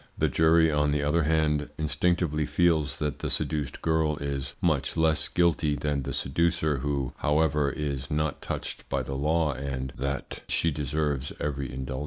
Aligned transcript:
The 0.17 0.29
jury, 0.29 0.71
on 0.71 0.89
the 0.91 1.03
other 1.03 1.25
hand, 1.25 1.69
instinctively 1.77 2.47
feels 2.47 2.97
that 2.97 3.19
the 3.19 3.29
seduced 3.29 3.83
girl 3.83 4.17
is 4.17 4.55
much 4.59 4.97
less 4.97 5.27
guilty 5.27 5.75
than 5.75 6.01
the 6.01 6.11
seducer, 6.11 6.77
who, 6.77 7.13
however, 7.17 7.69
is 7.69 8.09
not 8.09 8.41
touched 8.41 8.89
by 8.89 9.03
the 9.03 9.13
law, 9.13 9.53
and 9.53 9.93
that 9.97 10.39
she 10.47 10.71
deserves 10.71 11.33
every 11.39 11.71
indulgence. 11.71 11.99